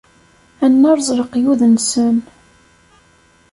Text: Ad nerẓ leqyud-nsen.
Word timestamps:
Ad 0.63 0.71
nerẓ 0.81 1.09
leqyud-nsen. 1.19 2.15